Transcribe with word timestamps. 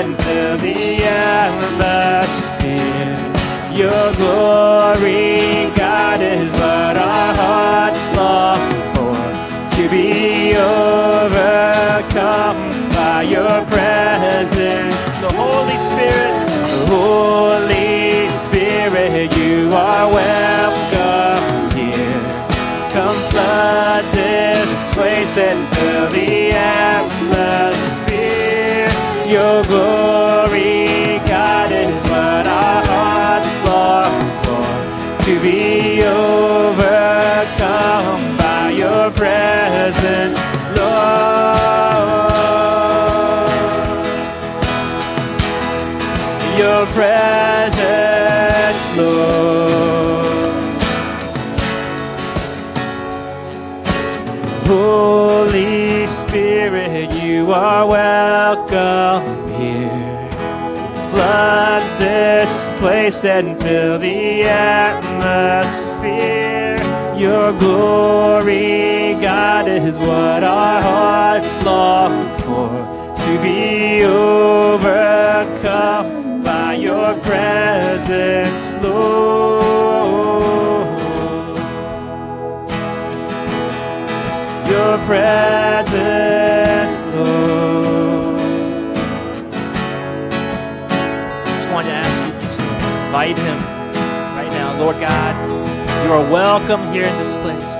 and 0.00 0.16
the 0.16 1.04
atmosphere. 1.04 1.76
Your 3.76 4.12
glory, 4.14 5.59
Holy 54.70 56.06
Spirit, 56.06 57.10
you 57.10 57.50
are 57.50 57.84
welcome 57.88 59.48
here. 59.54 60.28
Flood 61.10 61.82
this 61.98 62.52
place 62.78 63.24
and 63.24 63.60
fill 63.60 63.98
the 63.98 64.44
atmosphere. 64.44 65.10
Your 67.18 67.52
glory, 67.58 69.14
God, 69.20 69.66
is 69.66 69.98
what 69.98 70.44
our 70.44 70.80
hearts 70.80 71.64
long 71.64 72.28
for. 72.42 72.70
To 73.24 73.42
be 73.42 74.04
overcome 74.04 74.84
by 76.44 76.74
your 76.74 77.14
presence, 77.22 78.84
Lord. 78.84 79.50
Your 84.80 84.96
presence, 85.04 85.92
Lord. 87.14 88.40
Just 91.44 91.68
want 91.70 91.86
to 91.86 91.92
ask 91.92 92.16
you 92.24 92.32
to 92.48 92.58
invite 93.04 93.36
Him 93.36 93.58
right 94.38 94.48
now, 94.52 94.78
Lord 94.80 94.98
God. 94.98 95.34
You 96.06 96.12
are 96.14 96.26
welcome 96.32 96.80
here 96.94 97.04
in 97.04 97.14
this 97.18 97.34
place. 97.42 97.74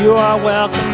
You 0.00 0.12
are 0.12 0.36
welcome 0.36 0.85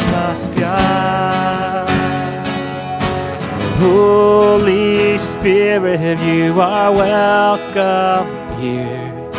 Us, 0.00 0.48
God. 0.48 1.88
Holy 3.78 5.18
Spirit, 5.18 6.18
you 6.20 6.60
are 6.60 6.92
welcome 6.92 8.60
here. 8.60 9.30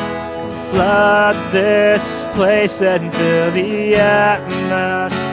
Flood 0.70 1.36
this 1.54 2.24
place 2.34 2.82
and 2.82 3.12
fill 3.14 3.52
the 3.52 3.96
atmosphere. 3.96 5.24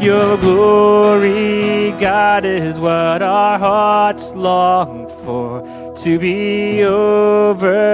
Your 0.00 0.36
glory, 0.38 1.92
God, 2.00 2.44
is 2.44 2.78
what 2.78 3.22
our 3.22 3.58
hearts 3.58 4.32
long 4.32 5.08
for. 5.24 5.62
To 6.04 6.18
be 6.18 6.84
overcome 6.84 7.86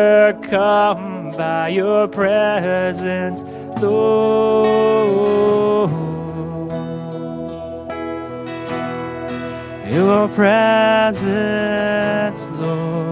by 1.36 1.68
your 1.68 2.08
presence, 2.08 3.42
Lord. 3.82 4.62
Your 9.92 10.28
presence, 10.28 11.20
Lord. 12.58 13.02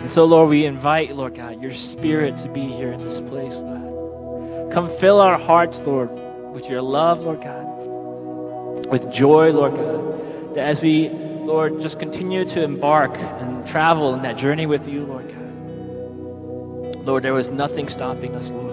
And 0.00 0.10
so, 0.10 0.24
Lord, 0.24 0.48
we 0.48 0.64
invite, 0.64 1.14
Lord 1.14 1.34
God, 1.34 1.62
your 1.62 1.72
spirit 1.72 2.38
to 2.38 2.48
be 2.48 2.62
here 2.62 2.92
in 2.92 3.00
this 3.04 3.20
place, 3.20 3.60
God. 3.60 4.72
Come 4.72 4.88
fill 4.88 5.20
our 5.20 5.38
hearts, 5.38 5.80
Lord, 5.82 6.10
with 6.52 6.68
your 6.68 6.82
love, 6.82 7.20
Lord 7.20 7.42
God, 7.42 8.86
with 8.88 9.10
joy, 9.12 9.52
Lord 9.52 9.74
God. 9.76 10.54
That 10.54 10.66
as 10.66 10.82
we, 10.82 11.08
Lord, 11.48 11.80
just 11.80 11.98
continue 11.98 12.44
to 12.44 12.62
embark 12.62 13.16
and 13.18 13.66
travel 13.66 14.14
in 14.14 14.22
that 14.22 14.36
journey 14.36 14.66
with 14.66 14.86
you, 14.86 15.02
Lord 15.02 15.26
God. 15.28 17.06
Lord, 17.06 17.22
there 17.24 17.34
was 17.34 17.48
nothing 17.48 17.88
stopping 17.88 18.36
us, 18.36 18.50
Lord 18.50 18.68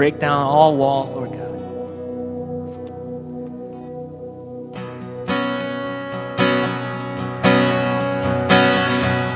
break 0.00 0.18
down 0.18 0.46
all 0.46 0.76
walls, 0.76 1.14
Lord 1.14 1.30
God. 1.30 1.46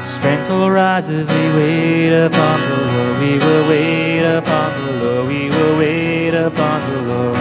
Strength 0.07 0.49
will 0.49 0.71
rise 0.71 1.11
as 1.11 1.29
we 1.29 1.45
wait 1.61 2.25
upon 2.25 2.61
the 2.63 2.77
Lord. 2.93 3.21
We 3.21 3.39
will 3.39 3.69
wait 3.69 4.25
upon 4.39 4.73
the 4.87 5.05
Lord. 5.05 5.29
We 5.29 5.51
will 5.51 5.77
wait 5.77 6.35
upon 6.35 6.81
the 6.91 7.03
Lord. 7.03 7.37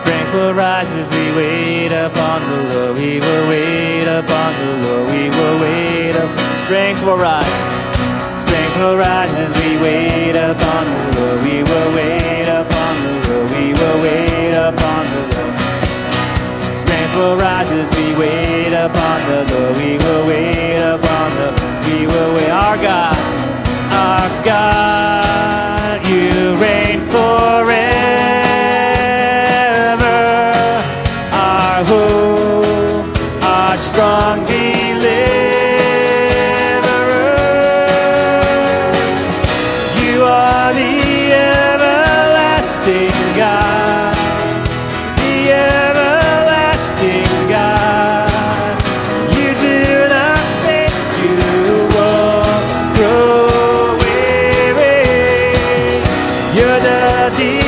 Strength 0.00 0.32
will 0.32 0.54
rise 0.54 0.90
as 0.90 1.08
we 1.10 1.36
wait 1.36 1.92
upon 1.92 2.40
the 2.50 2.74
Lord. 2.74 2.96
We 2.96 3.20
will 3.20 3.48
wait 3.48 3.69
upon 4.20 4.52
the 4.60 4.72
Lord. 4.84 5.12
We 5.12 5.22
will 5.30 5.56
wait 5.60 6.14
up. 6.16 6.30
Strength 6.64 7.02
will 7.04 7.16
rise 7.16 7.70
strength 8.44 8.78
will 8.78 8.96
rise 8.96 9.32
as 9.34 9.50
we 9.62 9.70
wait 9.80 10.36
upon 10.36 10.82
the 10.86 11.20
Lord. 11.20 11.40
We 11.46 11.62
will 11.62 11.90
wait 11.94 12.48
upon 12.48 12.92
the 13.04 13.14
Lord. 13.28 13.50
We 13.50 13.72
will 13.78 13.98
wait 14.02 14.54
upon 14.68 15.02
the 15.14 15.22
Lord. 15.32 15.54
Strength 16.82 17.14
will 17.16 17.36
rise 17.36 17.70
as 17.70 17.88
we 17.96 18.06
wait 18.22 18.72
upon 18.86 19.18
the 19.30 19.40
Lord. 19.50 19.76
We 19.76 19.90
will 20.04 20.24
wait 20.26 20.80
upon 20.94 21.28
the 21.38 21.48
We 21.86 22.06
will 22.06 22.34
wait. 22.34 22.50
Our 22.50 22.76
God, 22.76 23.19
ti. 57.36 57.59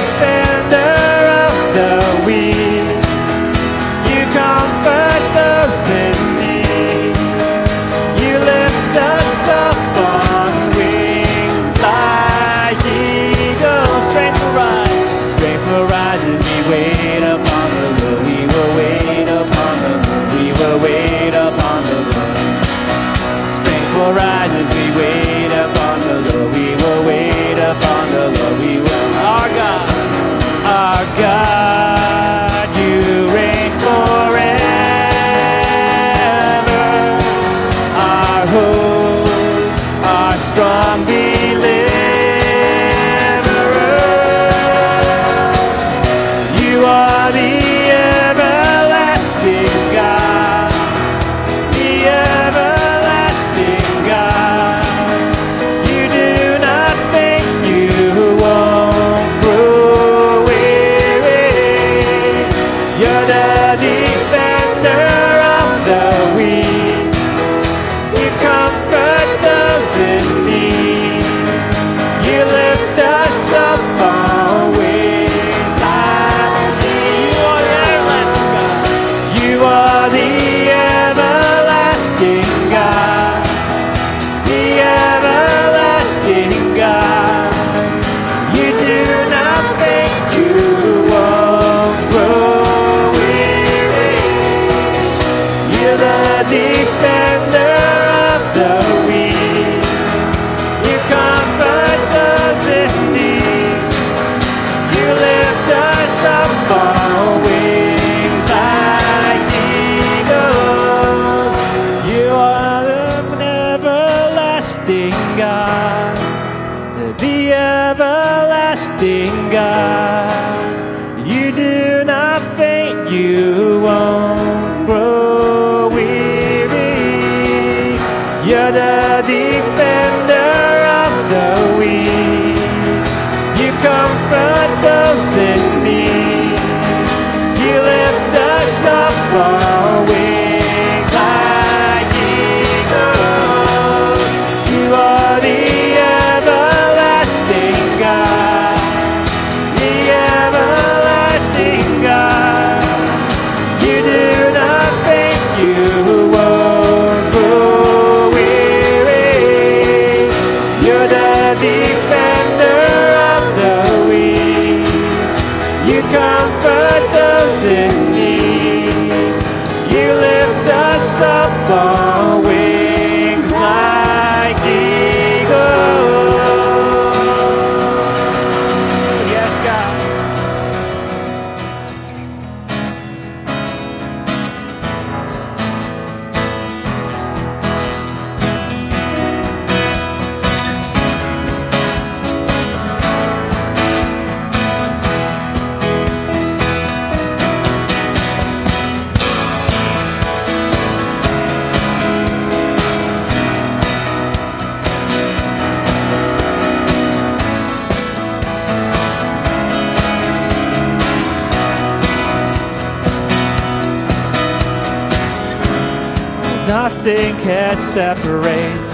nothing 217.04 217.34
can 217.42 217.80
separate. 217.80 218.92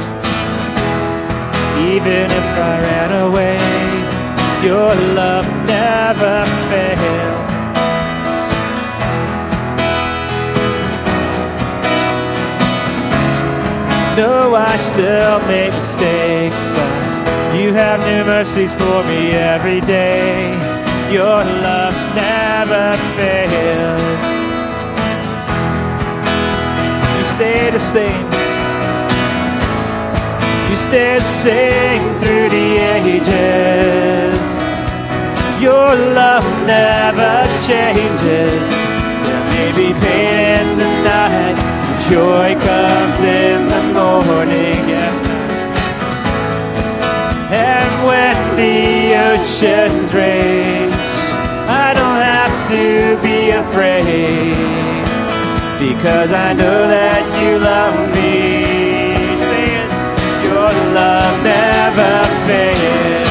Even 1.93 2.31
if 2.31 2.49
I 2.57 2.79
ran 2.81 3.13
away, 3.29 3.59
your 4.67 4.95
love 5.15 5.47
never 5.67 6.45
fails. 6.71 7.49
No, 14.17 14.55
I 14.55 14.77
still 14.79 15.41
make 15.47 15.75
mistakes, 15.75 16.63
but 16.77 17.61
you 17.61 17.75
have 17.75 18.01
new 18.01 18.25
mercies 18.25 18.73
for 18.73 19.05
me 19.05 19.33
every 19.33 19.83
day. 19.83 20.53
Your 21.13 21.45
love 21.45 21.95
never 22.15 22.97
fails. 23.17 24.28
stay 27.39 27.71
the 27.71 27.79
same. 27.79 28.27
You 30.69 30.77
stay 30.77 31.19
the 31.19 31.33
same 31.47 32.03
through 32.19 32.49
the 32.49 32.69
ages. 32.97 34.47
Your 35.63 35.95
love 36.19 36.49
never 36.67 37.35
changes. 37.69 38.65
There 39.23 39.45
may 39.55 39.71
be 39.81 39.89
pain 40.01 40.67
in 40.67 40.79
the 40.83 40.91
night, 41.15 41.59
but 41.87 41.99
joy 42.11 42.49
comes 42.69 43.19
in 43.23 43.69
the 43.75 43.83
morning. 43.99 44.81
Yes, 44.95 45.17
and 47.53 47.91
when 48.09 48.37
the 48.57 49.15
oceans 49.31 50.13
rain. 50.13 50.58
Cause 56.09 56.33
I 56.33 56.55
know 56.55 56.89
that 56.89 57.23
you 57.39 57.59
love 57.59 57.97
me. 58.17 59.37
Say 59.37 59.67
it. 59.77 59.91
Your 60.43 60.73
love 60.97 61.37
never 61.45 62.25
fails. 62.49 63.29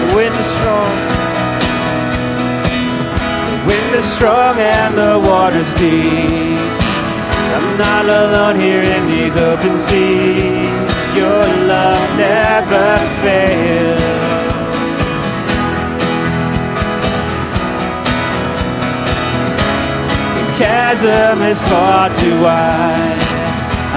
The 0.00 0.16
wind 0.16 0.34
is 0.40 0.48
strong. 0.56 0.94
The 3.50 3.58
wind 3.68 3.90
is 3.94 4.06
strong 4.16 4.58
and 4.58 4.96
the 4.96 5.20
water's 5.28 5.72
deep. 5.74 6.53
I'm 7.74 7.80
not 7.80 8.04
alone 8.04 8.54
here 8.60 8.82
in 8.82 9.08
these 9.08 9.34
open 9.36 9.76
seas. 9.80 10.70
Your 11.16 11.44
love 11.66 12.16
never 12.16 12.98
fails. 13.20 14.00
The 20.36 20.44
chasm 20.56 21.42
is 21.42 21.60
far 21.62 22.14
too 22.14 22.40
wide. 22.40 23.18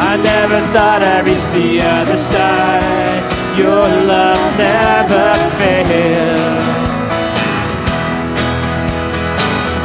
I 0.10 0.18
never 0.24 0.60
thought 0.74 1.04
I'd 1.04 1.28
reach 1.28 1.46
the 1.54 1.80
other 1.80 2.18
side. 2.18 3.22
Your 3.60 3.88
love 4.08 4.58
never 4.58 5.36
fails. 5.60 6.66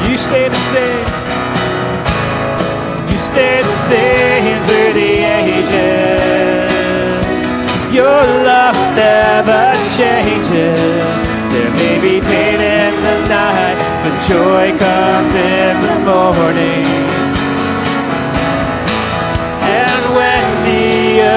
You 0.08 0.16
stay 0.16 0.48
the 0.48 0.56
same. 0.72 1.11
The 3.34 3.64
same 3.88 4.58
through 4.66 4.92
the 4.92 5.12
ages. 5.40 6.72
Your 7.90 8.20
love 8.44 8.76
never 8.94 9.72
changes. 9.96 10.78
There 11.52 11.72
may 11.80 11.96
be 12.00 12.20
pain 12.20 12.60
in 12.60 12.94
the 13.02 13.18
night, 13.28 13.78
but 14.02 14.14
joy 14.28 14.76
comes 14.78 15.32
in 15.34 15.80
the 15.80 15.98
morning. 16.12 16.86
And 19.80 20.02
when 20.14 20.44
the 20.68 20.86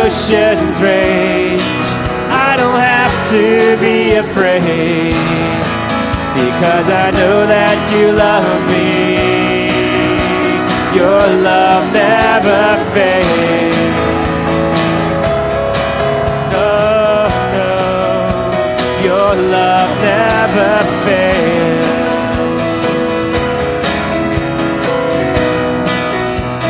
oceans 0.03 0.75
rage, 0.81 1.63
I 2.29 2.55
don't 2.57 2.79
have 2.79 3.15
to 3.31 3.77
be 3.79 4.15
afraid 4.15 5.15
because 6.35 6.87
I 6.89 7.11
know 7.11 7.47
that 7.47 7.77
you 7.95 8.11
love 8.11 8.67
me. 8.69 9.34
Your 10.95 11.25
love 11.49 11.93
never 11.93 12.63
fades. 12.93 13.77
No, 16.53 17.27
no, 17.55 17.73
your 19.03 19.31
love 19.55 19.91
never 20.01 20.71
fails. 21.03 21.85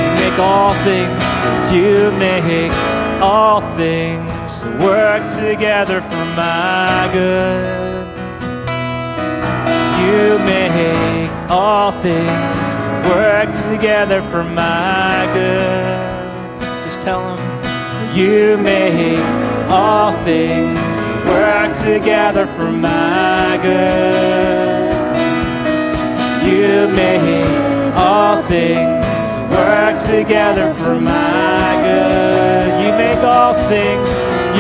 You 0.10 0.24
make 0.24 0.40
all 0.40 0.74
things, 0.84 1.22
you 1.72 2.12
make 2.20 2.74
all 3.22 3.62
things 3.76 4.32
work 4.82 5.24
together 5.36 6.02
for 6.02 6.26
my 6.36 7.10
good 7.14 7.86
you 10.06 10.38
make 10.40 11.30
all 11.50 11.92
things 12.04 12.55
work 13.10 13.50
together 13.70 14.22
for 14.24 14.44
my 14.44 15.30
good. 15.34 16.60
Just 16.86 17.02
tell 17.02 17.22
them 17.36 18.16
you 18.16 18.58
make 18.58 19.24
all 19.70 20.12
things 20.24 20.78
work 21.26 21.76
together 21.84 22.48
for 22.48 22.72
my 22.72 23.60
good. 23.62 24.96
You 26.46 26.88
make 26.96 27.48
all 27.96 28.42
things 28.44 29.06
work 29.52 30.04
together 30.04 30.74
for 30.76 31.00
my 31.00 31.80
good. 31.86 32.86
You 32.86 32.92
make 33.04 33.24
all 33.24 33.54
things, 33.68 34.10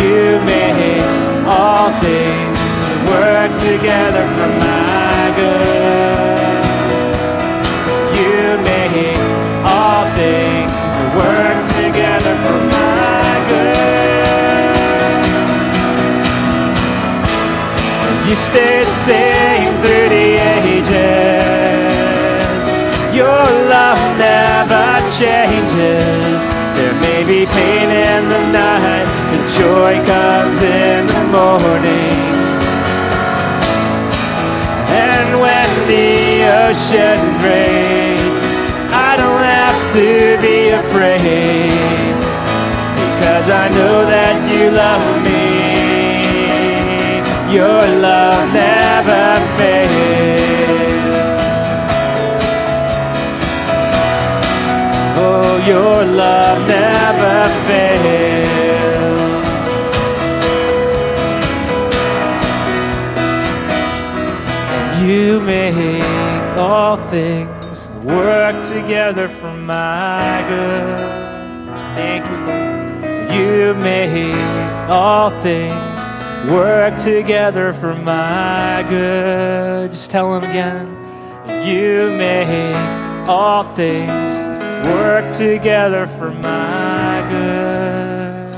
you 0.01 0.39
make 0.45 1.05
all 1.47 1.89
things 2.01 2.57
work 3.09 3.51
together 3.69 4.25
for 4.35 4.49
my 4.59 5.33
good. 5.35 5.74
The 18.55 18.85
same 19.03 19.73
through 19.83 20.07
the 20.15 20.29
ages. 20.63 20.95
Your 23.11 23.43
love 23.75 24.01
never 24.17 24.87
changes. 25.19 26.39
There 26.77 26.95
may 27.05 27.21
be 27.27 27.45
pain 27.45 27.89
in 27.91 28.21
the 28.33 28.43
night, 28.55 29.07
but 29.29 29.43
joy 29.59 29.93
comes 30.07 30.59
in 30.63 31.07
the 31.07 31.23
morning. 31.35 32.23
And 35.11 35.29
when 35.43 35.69
the 35.91 36.11
oceans 36.63 37.37
rage, 37.43 38.35
I 39.07 39.11
don't 39.21 39.45
have 39.57 39.79
to 39.99 40.09
be 40.47 40.57
afraid 40.81 42.15
because 43.03 43.47
I 43.49 43.67
know 43.75 44.05
that 44.05 44.35
you 44.51 44.71
love 44.71 45.23
me. 45.27 45.74
Your 47.55 47.87
love 48.01 48.53
never 48.53 49.27
fails. 49.55 49.93
Oh, 55.17 55.63
your 55.65 56.03
love 56.03 56.67
never 56.67 57.37
fails. 57.65 59.45
And 64.75 65.09
you 65.09 65.39
make 65.39 66.59
all 66.59 66.97
things 67.09 67.87
work 68.03 68.61
together 68.67 69.29
for 69.29 69.53
my 69.53 70.43
good. 70.49 71.09
Thank 71.95 72.25
you, 72.29 72.37
Lord. 72.47 73.31
You 73.31 73.73
make 73.75 74.35
all 74.89 75.29
things 75.41 75.84
work 76.49 76.97
together 77.01 77.73
for 77.73 77.95
my 77.95 78.85
good. 78.89 79.91
Just 79.91 80.11
tell 80.11 80.35
him 80.35 80.43
again. 80.49 80.87
You 81.65 82.15
make 82.17 82.75
all 83.27 83.63
things 83.75 84.33
work 84.87 85.35
together 85.35 86.05
for 86.05 86.31
my 86.31 87.25
good. 87.29 88.55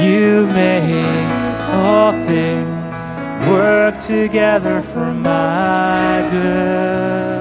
You 0.00 0.46
make 0.48 1.16
all 1.72 2.12
things 2.26 3.48
work 3.48 4.00
together 4.04 4.82
for 4.82 5.12
my 5.12 6.28
good. 6.30 7.33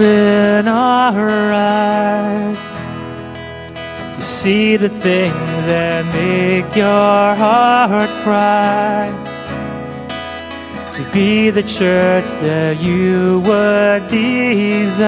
Open 0.00 0.66
our 0.66 1.52
eyes 1.52 2.58
to 4.16 4.22
see 4.22 4.78
the 4.78 4.88
things 4.88 5.66
that 5.66 6.06
make 6.14 6.74
your 6.74 7.34
heart 7.36 8.08
cry. 8.24 9.12
To 10.96 11.02
be 11.12 11.50
the 11.50 11.62
church 11.62 12.24
that 12.40 12.80
you 12.80 13.40
would 13.40 14.08
desire. 14.08 14.98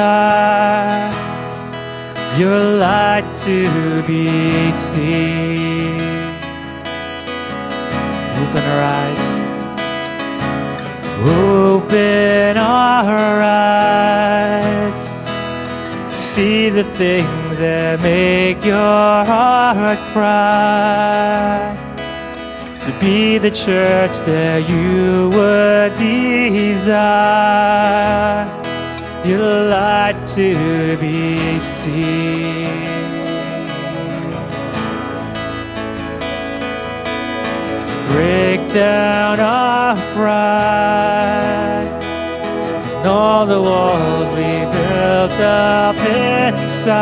Your 2.39 2.59
light 2.77 3.25
to 3.47 4.03
be 4.03 4.73
seen. 4.73 6.01
Open 8.43 8.63
our 8.73 8.83
eyes. 9.01 9.23
Open 11.25 12.57
our 12.59 13.43
eyes, 13.43 13.62
the 16.73 16.85
things 16.85 17.59
that 17.59 18.01
make 18.01 18.65
your 18.65 19.25
heart 19.25 19.99
cry. 20.13 21.77
To 22.85 22.93
be 22.99 23.39
the 23.39 23.51
church 23.51 24.13
that 24.27 24.69
you 24.69 25.31
would 25.31 25.97
desire, 25.99 27.07
your 29.25 29.69
light 29.69 30.17
to 30.35 30.97
be 30.99 31.59
seen. 31.61 32.93
break 38.13 38.61
down 38.75 39.41
our 39.41 39.97
pride 40.15 41.89
and 42.97 43.07
all 43.07 43.47
the 43.47 43.61
walls 43.61 44.22
built 45.33 45.41
up 45.41 45.97
inside 45.97 46.93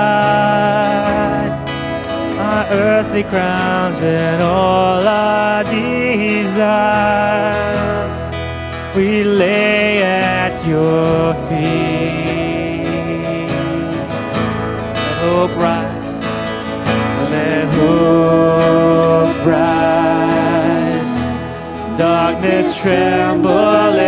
our 2.39 2.67
earthly 2.71 3.23
crowns 3.25 4.01
and 4.03 4.43
all 4.43 5.07
our 5.07 5.65
desires 5.65 6.61
we 8.95 9.25
lay 9.25 10.03
at 10.03 10.67
your 10.67 11.35
feet. 11.49 12.87
Let 14.95 15.17
hope 15.23 15.57
rise, 15.57 16.25
let 17.31 17.69
hope 17.75 19.47
rise. 19.47 21.15
Darkness 21.99 22.77
tremble 22.79 24.00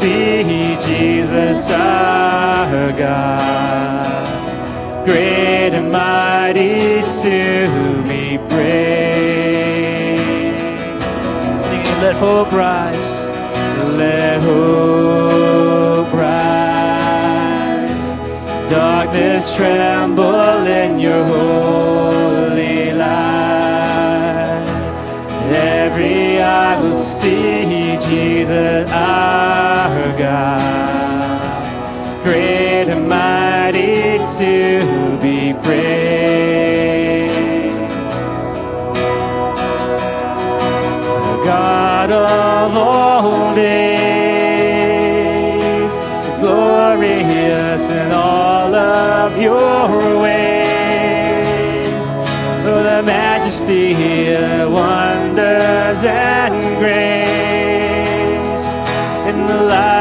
see 0.00 0.76
Jesus 0.86 1.70
our 1.70 2.92
God. 2.92 4.26
Great 5.06 5.72
and 5.72 5.90
mighty 5.90 7.00
to 7.22 8.02
be 8.10 8.38
praised. 8.50 10.20
Singing, 11.64 11.98
let 12.04 12.16
hope 12.16 12.52
rise, 12.52 13.08
let 13.96 14.42
hope 14.42 16.12
rise. 16.12 17.50
Darkness 18.70 19.56
tremble 19.56 19.95
and 56.04 56.78
grace 56.78 58.66
in 59.28 59.46
the 59.46 59.62
light 59.62 59.95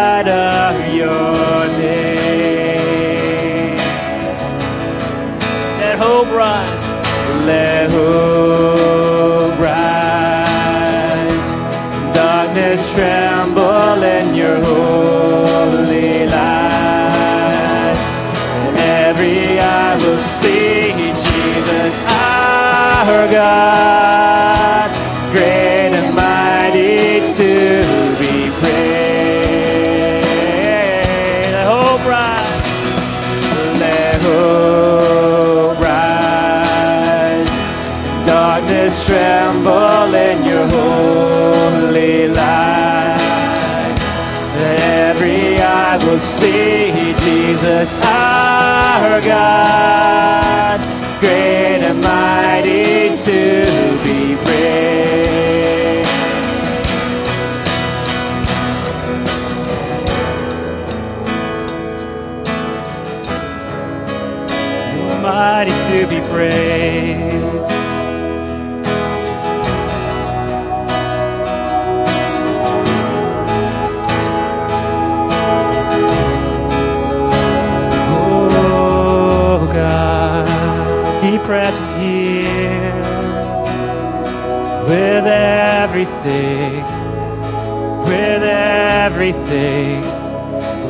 everything. 89.25 90.01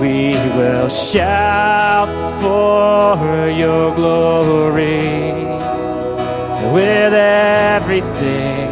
We 0.02 0.34
will 0.58 0.90
shout 0.90 2.10
for 2.42 3.50
your 3.50 3.96
glory 3.96 5.32
with 6.74 7.14
everything, 7.14 8.68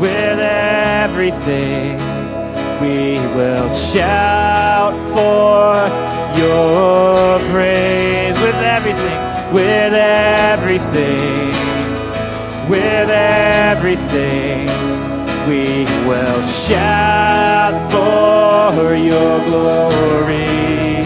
with 0.00 0.38
everything. 0.40 1.98
We 2.80 3.18
will 3.36 3.74
shout 3.74 4.94
for 5.10 5.84
your 6.40 7.38
praise 7.50 8.40
with 8.40 8.54
everything, 8.54 9.52
with 9.52 9.92
everything, 9.92 11.52
with 12.70 13.10
everything. 13.10 14.68
We 15.46 15.84
will 16.06 16.46
shout 16.46 17.57
for 18.78 18.94
your 18.94 19.40
glory 19.40 21.02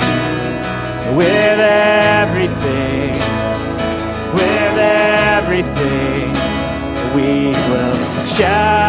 with 1.17 1.59
everything, 1.59 3.15
with 4.35 4.79
everything. 4.79 6.29
We 7.17 7.53
will 7.71 7.97
shout 8.27 8.82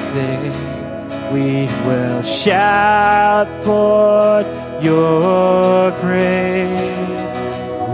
everything, 0.00 1.32
we 1.32 1.66
will 1.86 2.22
shout 2.22 3.46
forth 3.64 4.46
your 4.82 5.92
praise. 5.92 6.98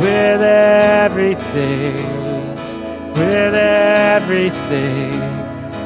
With 0.01 0.43
everything, 0.43 1.97
with 3.15 3.55
everything, 3.55 5.13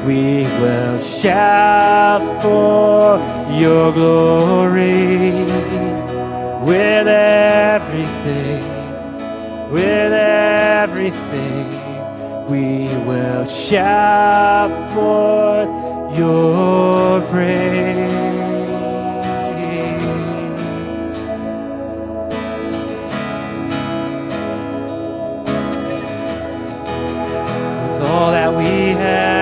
we 0.07 0.43
will 0.61 0.99
shout 0.99 2.23
for 2.43 3.19
your 3.53 3.93
glory. 3.93 5.45
With 6.65 7.09
everything, 7.09 8.63
with 9.73 10.13
everything, 10.13 11.71
we 12.49 12.89
will 13.07 13.47
shout 13.47 14.71
forth 14.93 15.80
your 16.17 17.21
praise. 17.31 18.11
with 28.01 28.03
all 28.03 28.31
that 28.33 28.53
we 28.57 28.91
have 28.91 29.40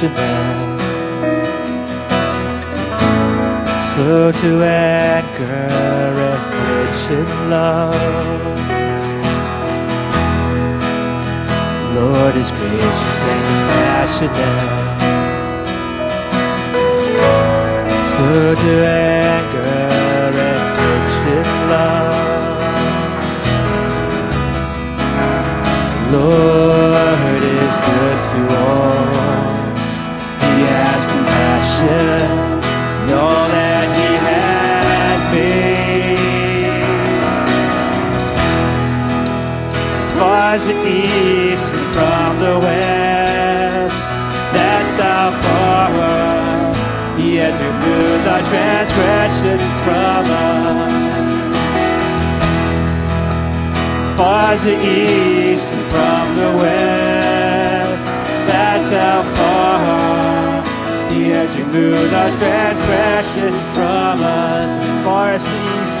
compassionate, 0.00 0.80
slow 3.94 4.32
to 4.32 4.64
anger 4.64 5.44
and 5.44 6.40
rich 6.68 7.10
in 7.10 7.28
love. 7.50 7.94
Lord 11.94 12.34
is 12.36 12.50
gracious 12.50 13.18
and 13.32 13.44
compassionate, 13.50 15.00
slow 18.10 18.54
to 18.54 18.72
anger 18.84 19.66
and 20.22 20.34
rich 20.88 21.18
in 21.38 21.48
love. 21.70 22.22
Lord 26.12 27.42
is 27.42 27.74
good 27.86 28.20
to 28.32 28.40
all. 28.56 29.33
As 40.04 40.12
far 40.18 40.54
as 40.54 40.66
the 40.66 40.72
east 40.86 41.62
is 41.62 41.84
from 41.94 42.38
the 42.38 42.58
west, 42.60 44.00
that's 44.54 44.96
how 45.02 45.30
far 45.42 45.90
He 47.18 47.36
has 47.36 47.56
removed 47.60 48.26
our 48.28 48.42
transgressions 48.50 49.74
from 49.84 50.24
us. 50.30 50.84
As 54.00 54.16
far 54.16 54.52
as 54.52 54.62
the 54.64 54.76
east 54.80 55.68
is 55.72 55.82
from 55.92 56.36
the 56.36 56.50
west, 56.62 58.06
That's 58.46 58.88
how 58.94 59.33
Removed 61.74 62.14
our 62.14 62.30
transgressions 62.38 63.64
from 63.74 64.22
us 64.22 64.70
as 64.78 65.04
far 65.04 65.30
as 65.32 65.42
the 65.42 65.50
east, 65.74 65.98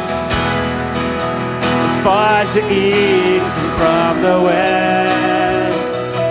as 1.82 1.94
far 2.04 2.28
as 2.42 2.54
the 2.54 2.62
east 2.70 3.56
from 3.76 4.22
the 4.22 4.38
west. 4.40 5.82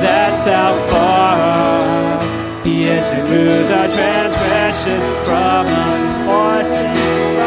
That's 0.01 0.43
how 0.45 0.71
far 0.89 2.21
He 2.63 2.83
has 2.83 3.05
removed 3.19 3.69
our 3.69 3.89
transgressions 3.89 5.17
from 5.27 5.67
us 5.67 6.07
as 6.07 6.15
far 6.25 6.53
as 6.61 6.69
the 6.71 6.87
east. 6.87 7.43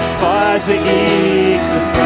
As 0.00 0.20
far 0.22 0.54
as 0.54 0.64
the 0.64 0.78
east 0.78 1.97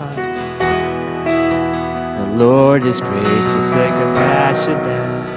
The 0.00 0.16
Lord 2.34 2.86
is 2.86 3.02
gracious 3.02 3.74
and 3.74 3.92
compassionate, 4.02 5.28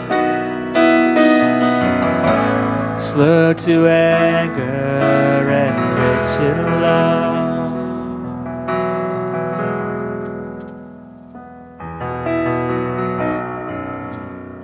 slow 2.97 3.51
to 3.51 3.87
anger 3.89 4.63
and 4.63 5.75
rich 5.99 6.39
in 6.49 6.81
love. 6.81 7.42